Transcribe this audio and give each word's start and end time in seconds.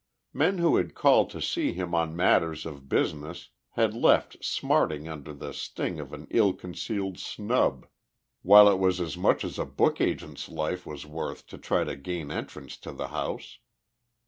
Men 0.33 0.57
who 0.57 0.77
had 0.77 0.95
called 0.95 1.29
to 1.29 1.39
see 1.39 1.73
him 1.73 1.93
on 1.93 2.15
matters 2.15 2.65
of 2.65 2.89
business 2.89 3.49
had 3.73 3.93
left 3.93 4.43
smarting 4.43 5.07
under 5.07 5.31
the 5.31 5.53
sting 5.53 5.99
of 5.99 6.11
an 6.11 6.25
ill 6.31 6.53
concealed 6.53 7.19
snub, 7.19 7.85
while 8.41 8.67
it 8.67 8.79
was 8.79 8.99
as 8.99 9.15
much 9.15 9.43
as 9.45 9.59
a 9.59 9.65
book 9.67 10.01
agent's 10.01 10.49
life 10.49 10.87
was 10.87 11.05
worth 11.05 11.45
to 11.49 11.57
try 11.59 11.83
to 11.83 11.95
gain 11.95 12.31
entrance 12.31 12.77
to 12.77 12.91
the 12.91 13.09
house. 13.09 13.59